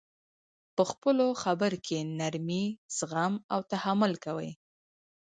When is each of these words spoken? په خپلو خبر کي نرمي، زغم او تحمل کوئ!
په 0.75 0.83
خپلو 0.91 1.27
خبر 1.43 1.71
کي 1.85 1.97
نرمي، 2.19 2.65
زغم 2.97 3.33
او 3.53 3.59
تحمل 3.71 4.13
کوئ! 4.25 4.49